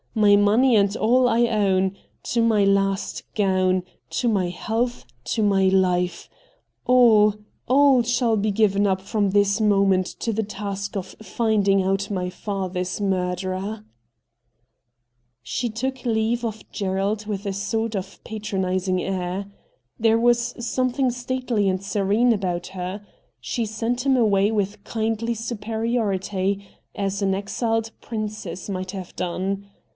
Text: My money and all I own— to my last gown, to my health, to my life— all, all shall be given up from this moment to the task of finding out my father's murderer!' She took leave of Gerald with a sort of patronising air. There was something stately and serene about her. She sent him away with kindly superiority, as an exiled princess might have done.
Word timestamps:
My 0.15 0.35
money 0.35 0.75
and 0.75 0.93
all 0.97 1.29
I 1.29 1.41
own— 1.47 1.95
to 2.33 2.41
my 2.41 2.65
last 2.65 3.21
gown, 3.33 3.83
to 4.09 4.27
my 4.27 4.49
health, 4.49 5.05
to 5.25 5.43
my 5.43 5.65
life— 5.65 6.27
all, 6.87 7.35
all 7.67 8.01
shall 8.03 8.35
be 8.35 8.51
given 8.51 8.85
up 8.85 8.99
from 8.99 9.29
this 9.29 9.61
moment 9.61 10.07
to 10.19 10.33
the 10.33 10.43
task 10.43 10.97
of 10.97 11.15
finding 11.21 11.81
out 11.83 12.09
my 12.11 12.29
father's 12.29 12.99
murderer!' 12.99 13.85
She 15.43 15.69
took 15.69 16.03
leave 16.03 16.43
of 16.43 16.69
Gerald 16.71 17.25
with 17.27 17.45
a 17.45 17.53
sort 17.53 17.95
of 17.95 18.21
patronising 18.25 19.01
air. 19.01 19.45
There 19.99 20.19
was 20.19 20.55
something 20.65 21.11
stately 21.11 21.69
and 21.69 21.81
serene 21.81 22.33
about 22.33 22.67
her. 22.69 23.05
She 23.39 23.65
sent 23.65 24.05
him 24.05 24.17
away 24.17 24.51
with 24.51 24.83
kindly 24.83 25.35
superiority, 25.35 26.67
as 26.95 27.21
an 27.21 27.33
exiled 27.33 27.91
princess 28.01 28.67
might 28.67 28.91
have 28.91 29.15
done. 29.15 29.67